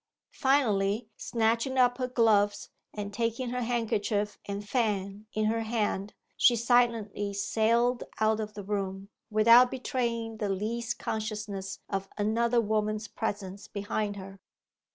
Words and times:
Finally, 0.33 1.09
snatching 1.15 1.77
up 1.77 1.99
her 1.99 2.07
gloves, 2.07 2.71
and 2.91 3.13
taking 3.13 3.49
her 3.51 3.61
handkerchief 3.61 4.39
and 4.45 4.67
fan 4.67 5.27
in 5.33 5.45
her 5.45 5.61
hand, 5.61 6.15
she 6.35 6.55
silently 6.55 7.35
sailed 7.35 8.03
out 8.19 8.39
of 8.39 8.55
the 8.55 8.63
room, 8.63 9.09
without 9.29 9.69
betraying 9.69 10.37
the 10.37 10.49
least 10.49 10.97
consciousness 10.97 11.81
of 11.87 12.09
another 12.17 12.59
woman's 12.59 13.07
presence 13.07 13.67
behind 13.67 14.15
her. 14.15 14.39